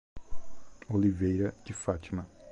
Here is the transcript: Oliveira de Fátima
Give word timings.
Oliveira 0.89 1.53
de 1.63 1.73
Fátima 1.73 2.27